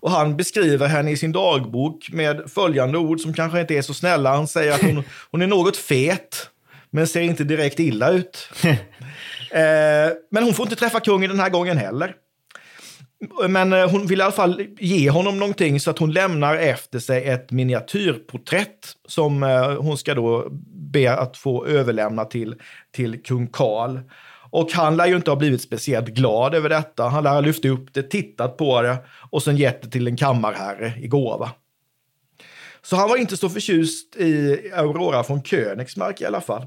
[0.00, 3.94] och han beskriver henne i sin dagbok med följande ord som kanske inte är så
[3.94, 4.34] snälla.
[4.34, 6.50] Han säger att hon, hon är något fet,
[6.90, 8.48] men ser inte direkt illa ut.
[8.64, 8.70] eh,
[10.30, 12.14] men hon får inte träffa kungen den här gången heller.
[13.48, 16.98] Men eh, hon vill i alla fall ge honom någonting så att hon lämnar efter
[16.98, 20.48] sig ett miniatyrporträtt som eh, hon ska då
[20.92, 22.54] be att få överlämna till,
[22.92, 23.98] till kung Karl.
[24.50, 27.08] Och han lär ju inte ha blivit speciellt glad över detta.
[27.08, 28.96] Han lär ha lyft upp det, tittat på det
[29.30, 31.50] och sen gett det till en kammarherre i gåva.
[32.82, 36.66] Så han var inte så förtjust i Aurora från Königsmark i alla fall.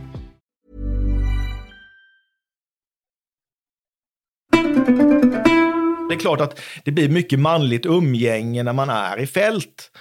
[6.11, 9.91] Det är klart att det blir mycket manligt umgänge när man är i fält.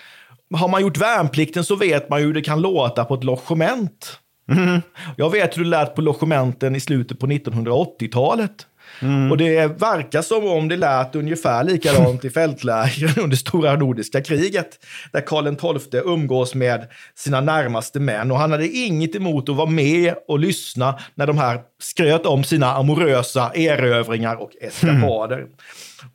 [0.54, 4.18] Har man gjort värnplikten så vet man ju hur det kan låta på ett logement.
[4.50, 4.80] Mm.
[5.16, 8.66] Jag vet hur det lät på logementen i slutet på 1980-talet.
[9.02, 9.30] Mm.
[9.30, 14.78] Och det verkar som om det lät ungefär likadant i fältlägren under stora nordiska kriget.
[15.12, 18.30] Där Karl XII umgås med sina närmaste män.
[18.30, 22.44] Och han hade inget emot att vara med och lyssna när de här skröt om
[22.44, 25.46] sina amorösa erövringar och eskapader.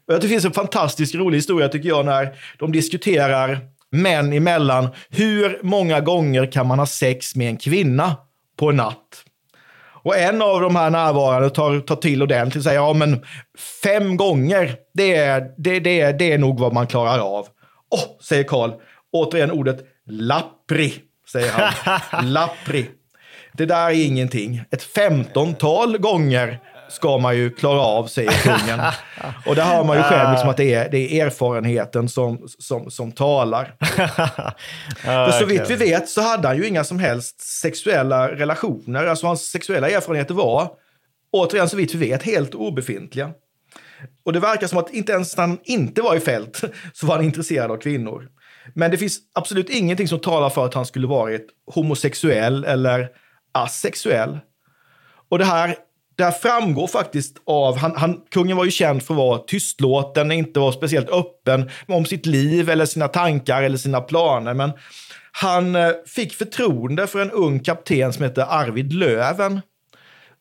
[0.07, 3.59] Och det finns en fantastiskt rolig historia tycker jag när de diskuterar
[3.91, 4.87] män emellan.
[5.09, 8.15] Hur många gånger kan man ha sex med en kvinna
[8.59, 9.23] på en natt?
[10.05, 13.25] Och en av de här närvarande tar, tar till ordentligt och säger ja men
[13.83, 17.47] fem gånger, det är, det, det, det är nog vad man klarar av.
[17.89, 18.71] Åh, oh, säger Karl.
[19.11, 20.93] Återigen ordet lappri,
[21.31, 22.33] säger han.
[22.33, 22.85] lappri.
[23.53, 24.63] Det där är ingenting.
[24.71, 28.79] Ett femtontal gånger ska man ju klara av, säger kungen.
[29.45, 32.91] Och där har man ju själv liksom att det är, det är erfarenheten som, som,
[32.91, 33.75] som talar.
[35.03, 39.05] För så vitt vi vet så hade han ju inga som helst sexuella relationer.
[39.05, 40.69] Alltså hans sexuella erfarenheter var,
[41.31, 43.31] återigen så vitt vi vet, helt obefintliga.
[44.25, 46.61] Och det verkar som att inte ens när han inte var i fält
[46.93, 48.27] så var han intresserad av kvinnor.
[48.73, 53.09] Men det finns absolut ingenting som talar för att han skulle varit homosexuell eller
[53.51, 54.39] asexuell.
[55.29, 55.75] Och det här
[56.15, 60.31] det här framgår faktiskt av, han, han, kungen var ju känd för att vara tystlåten,
[60.31, 64.53] inte vara speciellt öppen om sitt liv eller sina tankar eller sina planer.
[64.53, 64.71] Men
[65.31, 69.61] han eh, fick förtroende för en ung kapten som hette Arvid Löven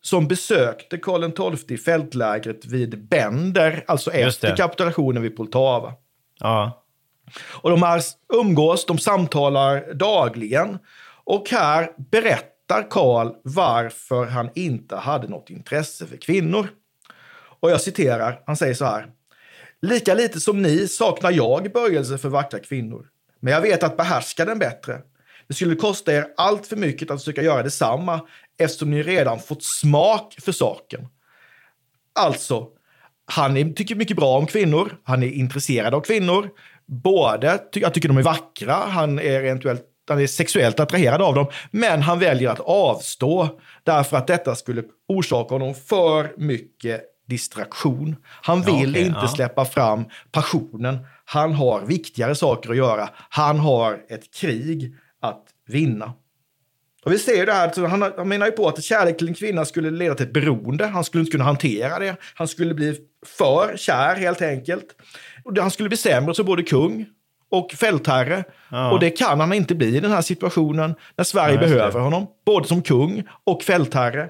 [0.00, 5.92] som besökte Karl XII i fältlägret vid Bender, alltså efter kapitulationen vid Poltava.
[6.40, 6.84] Ja.
[7.50, 8.02] Och de här
[8.34, 10.78] umgås, de samtalar dagligen.
[11.24, 16.68] Och här berättar berättar Karl varför han inte hade något intresse för kvinnor.
[17.60, 19.06] Och jag citerar, han säger så här.
[19.82, 23.06] Lika lite som ni saknar jag böjelse för vackra kvinnor.
[23.40, 25.00] Men jag vet att behärska den bättre.
[25.48, 28.20] Det skulle kosta er allt för mycket att försöka göra detsamma
[28.58, 31.06] eftersom ni redan fått smak för saken.
[32.14, 32.68] Alltså,
[33.26, 34.96] han är, tycker mycket bra om kvinnor.
[35.04, 36.50] Han är intresserad av kvinnor.
[36.86, 41.46] Både, jag tycker de är vackra, han är eventuellt han är sexuellt attraherad av dem,
[41.70, 48.16] men han väljer att avstå därför att detta skulle orsaka honom för mycket distraktion.
[48.26, 49.28] Han vill okay, inte ja.
[49.28, 50.98] släppa fram passionen.
[51.24, 53.08] Han har viktigare saker att göra.
[53.28, 56.12] Han har ett krig att vinna.
[57.04, 59.64] Och vi ser det här, han, han menar ju på att kärlek till en kvinna
[59.64, 60.86] skulle leda till ett beroende.
[60.86, 62.16] Han skulle inte kunna hantera det.
[62.34, 64.86] Han skulle bli för kär helt enkelt.
[65.44, 67.06] Och han skulle bli sämre som både kung
[67.54, 68.44] och fältherre.
[68.68, 68.90] Ja.
[68.90, 72.26] Och det kan han inte bli i den här situationen när Sverige ja, behöver honom.
[72.46, 74.28] Både som kung och fältherre.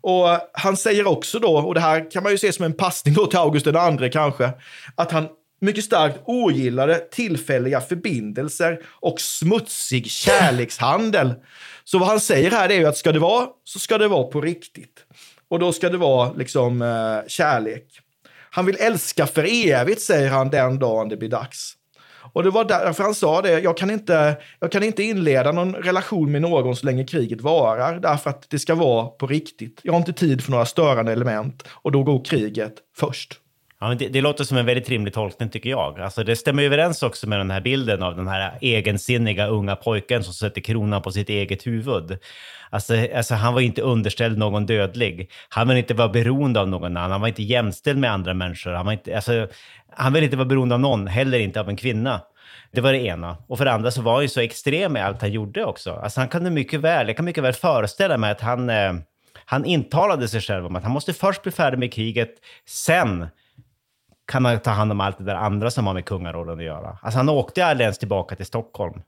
[0.00, 3.14] Och han säger också då, och det här kan man ju se som en passning
[3.14, 4.50] då till August II kanske,
[4.94, 5.28] att han
[5.60, 11.34] mycket starkt ogillade tillfälliga förbindelser och smutsig kärlekshandel.
[11.84, 14.24] Så vad han säger här är ju att ska det vara, så ska det vara
[14.24, 15.04] på riktigt.
[15.48, 17.86] Och då ska det vara liksom eh, kärlek.
[18.50, 21.74] Han vill älska för evigt, säger han den dagen det blir dags.
[22.32, 25.74] Och det var därför han sa det, jag kan, inte, jag kan inte inleda någon
[25.74, 29.80] relation med någon så länge kriget varar, därför att det ska vara på riktigt.
[29.82, 33.41] Jag har inte tid för några störande element och då går kriget först.
[33.82, 36.00] Ja, men det, det, låter som en väldigt rimlig tolkning tycker jag.
[36.00, 40.24] Alltså, det stämmer överens också med den här bilden av den här egensinniga unga pojken
[40.24, 42.18] som sätter kronan på sitt eget huvud.
[42.70, 45.30] Alltså, alltså, han var inte underställd någon dödlig.
[45.48, 47.10] Han vill inte vara beroende av någon annan.
[47.10, 48.72] Han var inte jämställd med andra människor.
[48.72, 49.48] Han, var inte, alltså,
[49.90, 52.20] han vill inte vara beroende av någon, heller inte av en kvinna.
[52.72, 53.36] Det var det ena.
[53.46, 55.92] Och för det andra så var han ju så extrem i allt han gjorde också.
[55.92, 58.92] Alltså han kunde mycket väl, jag kan mycket väl föreställa mig att han, eh,
[59.44, 62.34] han intalade sig själv om att han måste först bli färdig med kriget,
[62.66, 63.26] sen
[64.32, 66.98] kan man ta hand om allt det där andra som har med kungarollen att göra.
[67.02, 69.02] Alltså han åkte aldrig ens tillbaka till Stockholm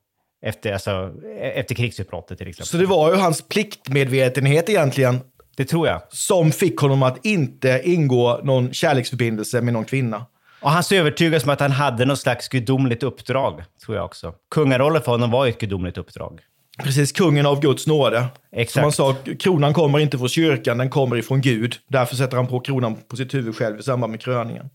[0.47, 2.67] efter, alltså, efter krigsutbrottet till exempel.
[2.67, 5.21] Så det var ju hans pliktmedvetenhet egentligen
[5.57, 6.03] det tror jag.
[6.09, 10.27] Som fick honom att inte ingå någon kärleksförbindelse med någon kvinna.
[10.61, 14.35] Och han så övertygad om att han hade något slags gudomligt uppdrag, tror jag också.
[14.51, 16.41] Kungarollen för honom var ju ett gudomligt uppdrag.
[16.83, 18.27] Precis, kungen av Guds nåde.
[18.53, 18.73] Exakt.
[18.73, 21.77] Som han sa, kronan kommer inte från kyrkan, den kommer ifrån Gud.
[21.89, 24.71] Därför sätter han på kronan på sitt huvud själv i samband med kröningen.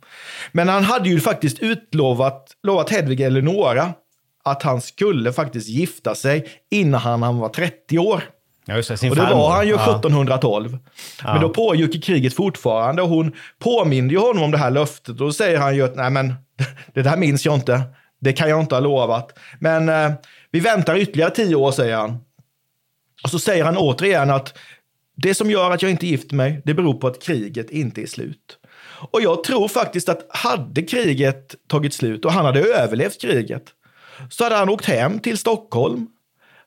[0.51, 3.93] Men han hade ju faktiskt utlovat lovat Hedvig Eleonora
[4.43, 8.23] att han skulle faktiskt gifta sig innan han var 30 år.
[8.65, 9.37] Ja, just det, sin och det farmor.
[9.37, 9.81] var han ju Ja.
[9.99, 10.77] 1712.
[11.23, 11.33] Ja.
[11.33, 15.09] Men då pågick kriget fortfarande och hon påminde ju honom om det här löftet.
[15.09, 16.33] Och då säger han ju att nej men,
[16.93, 17.81] det där minns jag inte.
[18.21, 19.39] Det kan jag inte ha lovat.
[19.59, 20.11] Men eh,
[20.51, 22.17] vi väntar ytterligare tio år, säger han.
[23.23, 24.57] Och så säger han återigen att
[25.15, 28.05] det som gör att jag inte gift mig, det beror på att kriget inte är
[28.05, 28.57] slut.
[29.11, 33.63] Och jag tror faktiskt att hade kriget tagit slut och han hade överlevt kriget,
[34.29, 36.07] så hade han åkt hem till Stockholm.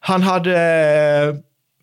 [0.00, 1.34] Han hade eh,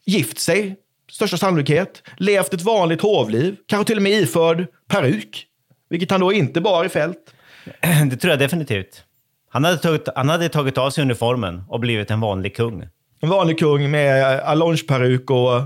[0.06, 0.76] gift sig,
[1.12, 5.46] största sannolikhet, levt ett vanligt hovliv, kanske till och med iförd peruk,
[5.90, 7.34] vilket han då inte bar i fält.
[8.10, 9.04] Det tror jag definitivt.
[9.50, 12.88] Han hade, tagit, han hade tagit av sig uniformen och blivit en vanlig kung.
[13.22, 15.62] En vanlig kung med allongeperuk och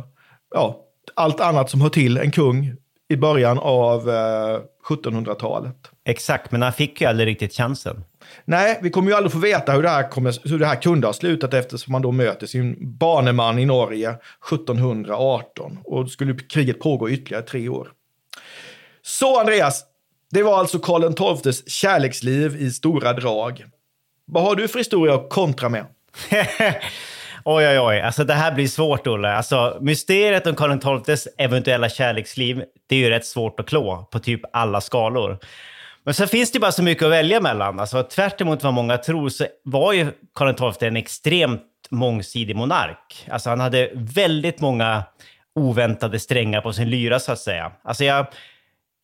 [0.56, 0.80] ja,
[1.16, 2.76] allt annat som hör till en kung
[3.10, 5.76] i början av eh, 1700-talet.
[6.06, 8.04] Exakt, men han fick ju aldrig riktigt chansen.
[8.46, 11.08] Nej, vi kommer ju aldrig få veta hur det här, kommer, hur det här kunde
[11.08, 14.10] ha slutat eftersom man då möter sin baneman i Norge
[14.52, 15.80] 1718.
[15.84, 17.92] Och skulle kriget pågå ytterligare tre år.
[19.02, 19.84] Så Andreas,
[20.32, 23.66] det var alltså Karl XIIs kärleksliv i stora drag.
[24.26, 25.86] Vad har du för historia att kontra med?
[27.46, 28.02] Oj, oj, oj.
[28.02, 29.34] Alltså det här blir svårt, Olle.
[29.34, 34.20] Alltså, mysteriet om Karl XIIs eventuella kärleksliv, det är ju rätt svårt att klå på
[34.20, 35.38] typ alla skalor.
[36.04, 37.80] Men så finns det bara så mycket att välja mellan.
[37.80, 43.28] Alltså, tvärt emot vad många tror så var ju Karl XII en extremt mångsidig monark.
[43.32, 45.04] Alltså, han hade väldigt många
[45.56, 47.72] oväntade strängar på sin lyra, så att säga.
[47.84, 48.26] Alltså, jag,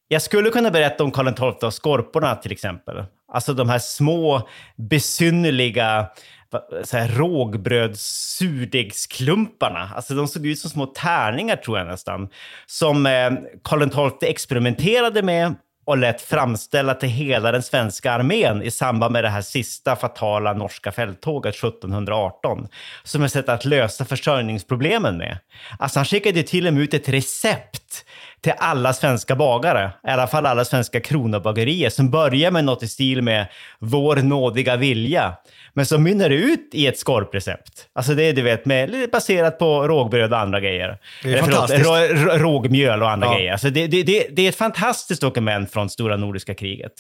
[0.08, 3.04] jag skulle kunna berätta om Karl XII och skorporna till exempel.
[3.34, 6.08] Alltså de här små besynnerliga
[6.54, 6.84] rågbrödssurdegsklumparna.
[6.84, 9.90] så här, rågbröds-surdegsklumparna.
[9.96, 12.30] Alltså de såg ut som små tärningar tror jag nästan.
[12.66, 13.32] Som eh,
[13.64, 15.56] Karl XII experimenterade med
[15.90, 20.54] och lät framställa till hela den svenska armén i samband med det här sista fatala
[20.54, 22.68] norska fälttåget 1718.
[23.04, 25.38] Som ett sätt att lösa försörjningsproblemen med.
[25.80, 28.06] Alltså han skickade till och med ut ett recept
[28.42, 32.88] till alla svenska bagare, i alla fall alla svenska kronobagerier, som börjar med något i
[32.88, 33.48] stil med
[33.80, 35.34] “Vår nådiga vilja”,
[35.74, 37.88] men som mynnar ut i ett skorprecept.
[37.94, 40.98] Alltså det är du vet, med, baserat på rågbröd och andra grejer.
[41.24, 41.90] Det är Eh, förlåt, fantastiskt.
[41.90, 43.34] rå- rågmjöl och andra Ja.
[43.36, 43.52] grejer.
[43.52, 46.92] Alltså det, det, det, det är ett fantastiskt dokument från stora nordiska kriget.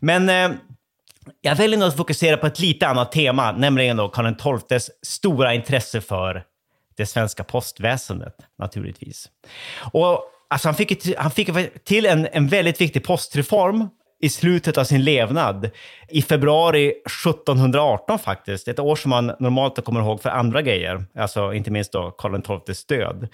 [0.00, 0.50] Men eh,
[1.40, 5.54] jag väljer nog att fokusera på ett lite annat tema, nämligen då Karl XIIs stora
[5.54, 6.42] intresse för
[6.96, 9.28] det svenska postväsendet, naturligtvis.
[9.92, 11.50] Och alltså, han fick, han fick
[11.84, 13.88] till en, en väldigt viktig postreform
[14.20, 15.70] i slutet av sin levnad.
[16.08, 21.52] I februari 1718 faktiskt, ett år som man normalt kommer ihåg för andra grejer, alltså
[21.52, 23.28] inte minst då Karl XIIs död.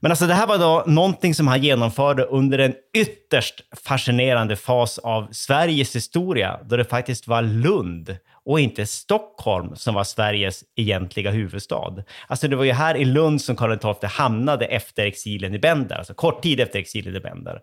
[0.00, 4.98] Men alltså det här var då någonting som han genomförde under en ytterst fascinerande fas
[4.98, 11.30] av Sveriges historia, då det faktiskt var Lund och inte Stockholm som var Sveriges egentliga
[11.30, 12.04] huvudstad.
[12.26, 15.96] Alltså det var ju här i Lund som Karl XII hamnade efter exilen i Bender,
[15.96, 17.60] alltså kort tid efter exilen i Bender.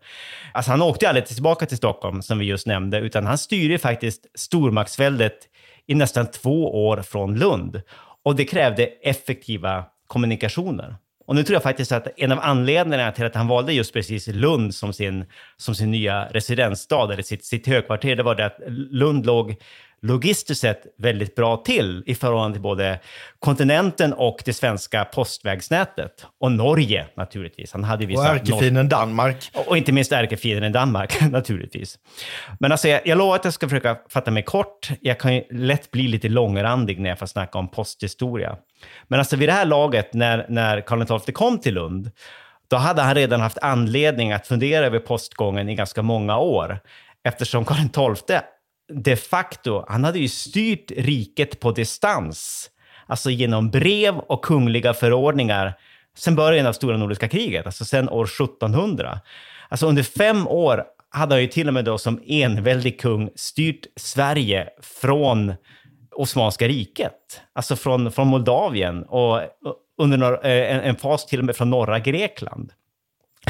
[0.54, 3.78] Alltså han åkte ju aldrig tillbaka till Stockholm som vi just nämnde, utan han styrde
[3.78, 5.38] faktiskt stormaktsväldet
[5.88, 7.82] i nästan två år från Lund.
[8.24, 10.96] Och det krävde effektiva kommunikationer.
[11.30, 14.28] Och nu tror jag faktiskt att en av anledningarna till att han valde just precis
[14.28, 15.26] Lund som sin,
[15.58, 18.58] som sin nya residensstad, eller sitt, sitt högkvarter, det var det att
[18.92, 19.56] Lund låg
[20.02, 23.00] logistiskt sett väldigt bra till i förhållande till både
[23.40, 26.26] kontinenten och det svenska postvägsnätet.
[26.40, 27.72] Och Norge naturligtvis.
[27.72, 29.52] Han hade vissa Och ärkefienden Danmark.
[29.68, 32.00] och inte minst ärkefienden Danmark naturligtvis.
[32.60, 34.90] Men alltså, jag, jag lovar att jag ska försöka fatta mig kort.
[35.02, 38.58] Jag kan ju lätt bli lite långrandig när jag får snacka om posthistoria.
[39.08, 42.12] Men alltså vid det här laget, när, när Karl XII kom till Lund,
[42.70, 46.80] då hade han redan haft anledning att fundera över postgången i ganska många år.
[47.24, 48.38] Eftersom Karl XII
[48.90, 52.70] de facto, han hade ju styrt riket på distans.
[53.06, 55.74] Alltså genom brev och kungliga förordningar
[56.18, 59.20] sen början av stora nordiska kriget, alltså sen år 1700.
[59.70, 63.86] Alltså under fem år hade han ju till och med då som enväldig kung styrt
[63.96, 65.54] Sverige från
[66.16, 69.42] Osmanska riket, alltså från, från Moldavien och
[69.98, 72.72] under några, eh, en, en fas till och med från norra Grekland.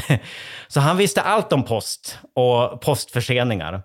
[0.68, 3.82] Så han visste allt om post och postförseningar.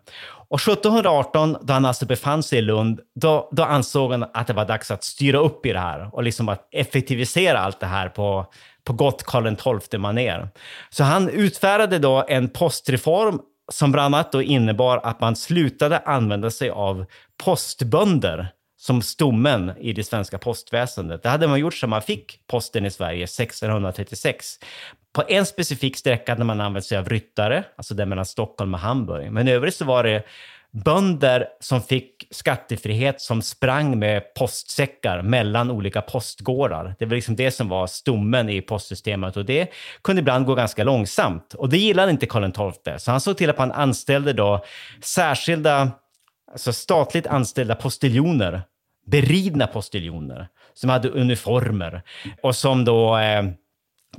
[0.47, 4.53] Och 1718, då han alltså befann sig i Lund, då, då ansåg han att det
[4.53, 8.09] var dags att styra upp i det här och liksom att effektivisera allt det här
[8.09, 8.45] på,
[8.83, 10.49] på gott Karl XII-manér.
[10.89, 13.39] Så han utfärdade då en postreform
[13.71, 17.05] som bland annat då innebar att man slutade använda sig av
[17.43, 21.23] postbönder som stommen i det svenska postväsendet.
[21.23, 24.59] Det hade man gjort sedan man fick posten i Sverige 1636.
[25.15, 28.79] På en specifik sträcka hade man använt sig av ryttare, alltså den mellan Stockholm och
[28.79, 29.31] Hamburg.
[29.31, 30.23] Men i övrigt så var det
[30.71, 36.95] bönder som fick skattefrihet som sprang med postsäckar mellan olika postgårdar.
[36.99, 39.69] Det var liksom det som var stommen i postsystemet och det
[40.01, 41.53] kunde ibland gå ganska långsamt.
[41.53, 44.65] Och det gillade inte Karl XII, så han såg till att man anställde då
[45.01, 45.91] särskilda,
[46.51, 48.61] alltså statligt anställda postiljoner,
[49.07, 52.01] beridna postiljoner, som hade uniformer
[52.41, 53.43] och som då eh,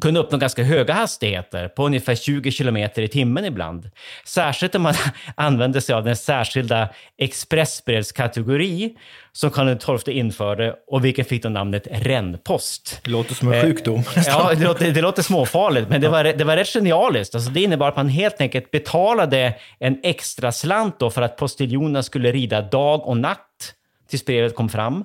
[0.01, 3.91] kunde uppnå ganska höga hastigheter, på ungefär 20 kilometer i timmen ibland.
[4.25, 4.95] Särskilt om man
[5.35, 6.89] använde sig av den särskilda
[7.19, 8.95] expressbrevskategori
[9.33, 13.01] som Karl XII införde och vilken fick då namnet rännpost.
[13.05, 14.03] Det låter som en sjukdom.
[14.27, 17.35] Ja, det låter, det låter småfarligt, men det var, det var rätt genialiskt.
[17.35, 22.03] Alltså, det innebar att man helt enkelt betalade en extra slant då för att postiljonen
[22.03, 23.73] skulle rida dag och natt
[24.09, 25.05] tills brevet kom fram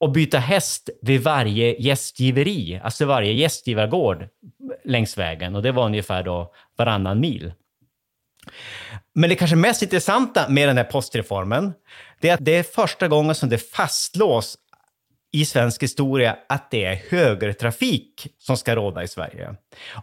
[0.00, 4.28] och byta häst vid varje gästgiveri, alltså varje gästgivargård
[4.84, 5.54] längs vägen.
[5.56, 7.52] Och det var ungefär då varannan mil.
[9.14, 11.72] Men det kanske mest intressanta med den här postreformen,
[12.20, 14.58] det är att det är första gången som det fastslås
[15.32, 19.54] i svensk historia att det är högertrafik som ska råda i Sverige.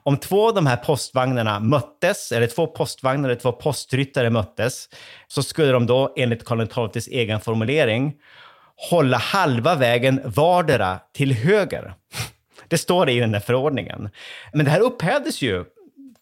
[0.04, 4.90] Om två av de här postvagnarna möttes, eller två postvagnar eller två postryttare möttes,
[5.28, 8.14] så skulle de då enligt Karl XIIs egen formulering
[8.90, 11.94] hålla halva vägen vardera till höger.
[12.68, 14.10] Det står det i den där förordningen.
[14.54, 15.66] Men det här upphävdes ju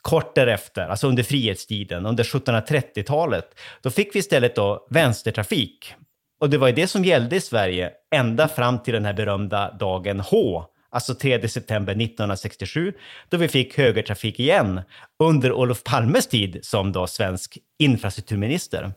[0.01, 3.59] kort därefter, alltså under frihetstiden, under 1730-talet.
[3.81, 5.93] Då fick vi istället då vänstertrafik.
[6.39, 9.71] Och det var ju det som gällde i Sverige ända fram till den här berömda
[9.71, 12.93] dagen H, alltså 3 september 1967,
[13.29, 14.81] då vi fick högertrafik igen
[15.23, 18.91] under Olof Palmes tid som då svensk infrastrukturminister.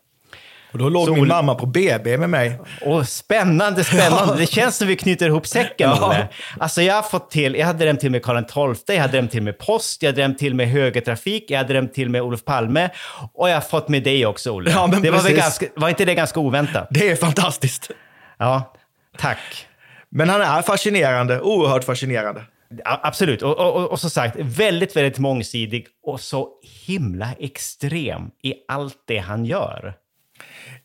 [0.72, 2.60] Och då låg Så min mamma på BB med mig.
[2.80, 4.36] Åh, spännande, spännande.
[4.36, 6.06] Det känns som vi knyter ihop säcken, Ja.
[6.06, 6.28] Olle.
[6.58, 9.30] Alltså jag har fått till, jag hade drömt till med Karl XII, jag hade drömt
[9.30, 12.44] till med post, jag hade drömt till med högertrafik, jag hade drömt till med Olof
[12.44, 12.90] Palme
[13.34, 14.70] och jag har fått med dig också, Olle.
[14.70, 16.88] Ja, men det var, väl ganska, var inte det ganska oväntat?
[16.90, 17.90] Det är fantastiskt.
[18.38, 18.74] Ja,
[19.18, 19.66] tack.
[20.08, 22.42] Men han är fascinerande, oerhört fascinerande.
[22.84, 23.42] Absolut.
[23.42, 26.48] Och, och, och, och som sagt, väldigt, väldigt mångsidig och så
[26.86, 29.94] himla extrem i allt det han gör.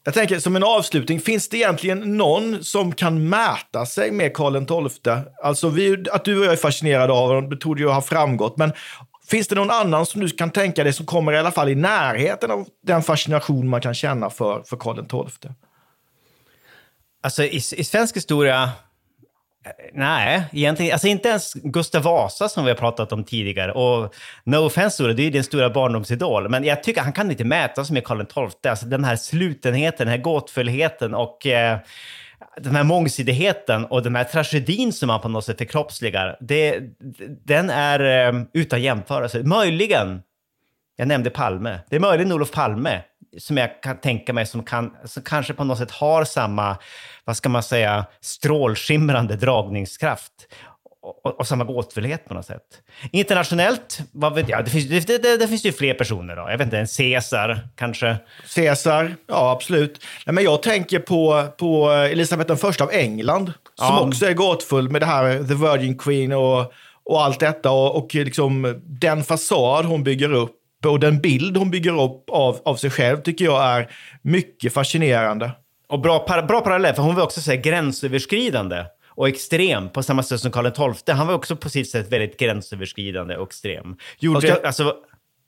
[0.08, 4.88] Jag tänker som en avslutning, finns det egentligen någon som kan mäta sig med Karl
[4.90, 5.14] XII?
[5.44, 8.58] Alltså vi, att du och jag är fascinerade av honom, det trodde jag ha framgått.
[8.58, 8.74] Men
[9.28, 11.76] finns det någon annan som du kan tänka dig som kommer i alla fall i
[11.76, 15.52] närheten av den fascination man kan känna för, för Karl XII?
[17.24, 18.72] Alltså i, i svensk historia,
[19.94, 23.72] nej, egentligen, alltså inte ens Gustav Vasa som vi har pratat om tidigare.
[23.72, 27.32] Och no offense Ola, det är ju din stora barndomsidol, men jag tycker han kan
[27.32, 28.70] inte mäta sig med Karl XII.
[28.70, 31.78] Alltså den här slutenheten, den här gåtfullheten och eh,
[32.58, 36.80] den här mångsidigheten och den här tragedin som han på något sätt förkroppsligar, det,
[37.46, 39.44] den är eh, utan jämförelse.
[39.44, 40.22] Möjligen,
[40.96, 43.02] jag nämnde Palme, det är möjligen Olof Palme
[43.38, 46.78] som jag kan tänka mig som, kan, som kanske på något sätt har samma,
[47.26, 50.34] vad ska man säga, strålskimrande dragningskraft
[51.24, 52.82] och, och, samma gåtfullhet på något sätt.
[53.12, 56.42] Internationellt, vad vet jag, det finns, det, det, det, finns ju fler personer då.
[56.42, 58.18] Jag vet inte, en Caesar kanske.
[58.56, 60.04] Caesar, ja absolut.
[60.26, 64.08] Nej, men jag tänker på, på Elisabeth I av England, som Ja.
[64.08, 66.74] också är gåtfull med det här The Virgin Queen och,
[67.04, 67.72] och allt detta.
[67.72, 72.60] Och, och liksom den fasad hon bygger upp och den bild hon bygger upp av,
[72.66, 73.90] av sig själv tycker jag är
[74.22, 75.52] mycket fascinerande.
[75.90, 80.24] Och bra, par bra parallell, för hon var också så gränsöverskridande och extrem på samma
[80.24, 81.16] sätt som Karl XII.
[81.16, 83.96] Han var också på sitt sätt väldigt gränsöverskridande och extrem.
[84.20, 84.94] Gjorde, Fast jag- alltså,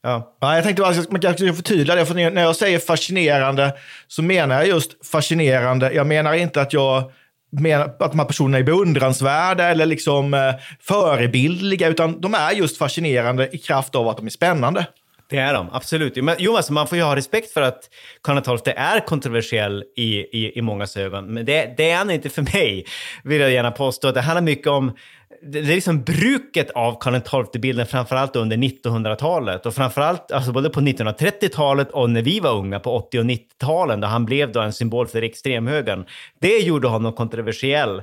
[0.04, 0.38] ja.
[0.42, 2.06] Ja, jag tänkte att man kanske ska förtydliga det.
[2.06, 3.74] För när jag säger fascinerande
[4.08, 5.94] så menar jag just fascinerande.
[5.94, 7.12] Jag menar inte att jag
[7.52, 12.78] menar att de här personerna är beundransvärda eller liksom eh, förebildliga, utan de är just
[12.78, 14.86] fascinerande i kraft av att de är spännande.
[15.30, 16.24] Det är de, absolut.
[16.24, 17.90] Men, jo, alltså, man får ju ha respekt för att
[18.22, 21.34] Karl XII är kontroversiell i, i, i mångas ögon.
[21.34, 22.86] Men det, det är han inte för mig,
[23.24, 24.12] vill jag gärna påstå.
[24.12, 24.96] Det handlar mycket om
[25.42, 29.66] det det är liksom bruket av Karl XII-bilden, framförallt under 1900-talet.
[29.66, 34.02] Och framförallt alltså både på 1930-talet och när vi var unga på 80 och 90-talen,
[34.02, 36.06] då han blev då en symbol för extremhögern.
[36.40, 38.02] Det gjorde honom kontroversiell.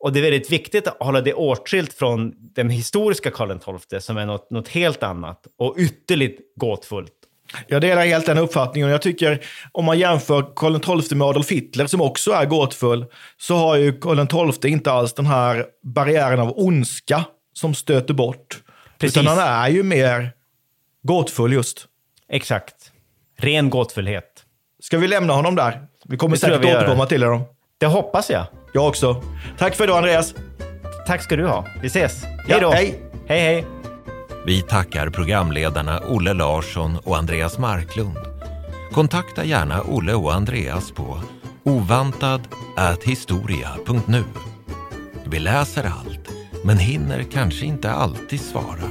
[0.00, 4.16] Och det är väldigt viktigt att hålla det åtskilt från den historiska Karl XII som
[4.16, 7.12] är något, något helt annat och ytterligt gåtfullt.
[7.66, 8.90] Jag delar helt den uppfattningen.
[8.90, 13.56] Jag tycker om man jämför Karl XII med Adolf Hitler, som också är gåtfull, så
[13.56, 18.62] har ju Karl XII inte alls den här barriären av ondska som stöter bort.
[18.98, 19.16] Precis.
[19.16, 20.30] Utan han är ju mer
[21.02, 21.86] gåtfull just.
[22.28, 22.74] Exakt.
[23.38, 24.44] Ren gåtfullhet.
[24.82, 25.86] Ska vi lämna honom där?
[26.04, 27.44] Vi kommer Det säkert återkomma till honom.
[27.78, 28.46] Det hoppas jag.
[28.78, 29.22] Jag också.
[29.58, 30.34] Tack för idag Andreas.
[31.06, 31.66] Tack ska du ha.
[31.82, 32.22] Vi ses.
[32.24, 32.70] Ja, Hej då.
[32.70, 33.02] hej.
[33.26, 33.66] Hej, hej.
[34.46, 38.16] Vi tackar programledarna Olle Larsson och Andreas Marklund.
[38.92, 41.20] Kontakta gärna Olle och Andreas på
[41.64, 44.24] ovantad@historia.nu.
[45.24, 46.28] Vi läser allt,
[46.64, 48.90] men hinner kanske inte alltid svara.